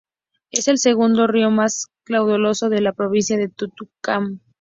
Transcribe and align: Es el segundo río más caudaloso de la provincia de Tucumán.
Es 0.49 0.67
el 0.67 0.79
segundo 0.79 1.27
río 1.27 1.51
más 1.51 1.89
caudaloso 2.05 2.69
de 2.69 2.81
la 2.81 2.91
provincia 2.91 3.37
de 3.37 3.49
Tucumán. 3.49 4.41